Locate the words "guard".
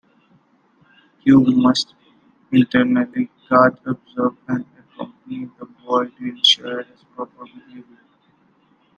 3.47-3.77